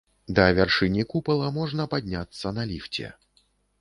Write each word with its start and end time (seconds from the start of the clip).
Да 0.37 0.45
вяршыні 0.59 1.03
купала 1.11 1.51
можна 1.59 1.87
падняцца 1.93 2.55
на 2.59 2.67
ліфце. 2.71 3.05